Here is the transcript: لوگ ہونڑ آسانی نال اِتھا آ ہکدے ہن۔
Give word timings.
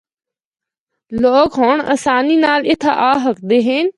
لوگ 1.21 1.47
ہونڑ 1.59 1.77
آسانی 1.93 2.35
نال 2.43 2.61
اِتھا 2.71 2.91
آ 3.09 3.11
ہکدے 3.23 3.59
ہن۔ 3.67 3.85